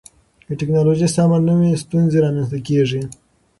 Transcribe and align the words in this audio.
که 0.45 0.53
ټکنالوژي 0.59 1.07
سمه 1.15 1.37
نه 1.47 1.53
وي، 1.59 1.71
ستونزې 1.83 2.17
رامنځته 2.25 2.57
کېږي. 2.67 3.01